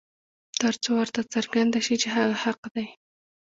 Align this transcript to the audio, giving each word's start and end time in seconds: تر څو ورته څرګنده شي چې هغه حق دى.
تر 0.61 0.73
څو 0.83 0.91
ورته 0.99 1.21
څرګنده 1.33 1.79
شي 1.85 1.95
چې 2.01 2.07
هغه 2.15 2.35
حق 2.43 2.61
دى. 2.73 2.85